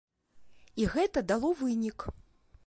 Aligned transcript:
І 0.83 0.87
гэта 0.93 1.23
дало 1.33 1.53
вынік. 1.61 2.09